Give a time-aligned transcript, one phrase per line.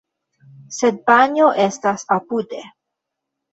[0.77, 2.65] Sed panjo estas apude.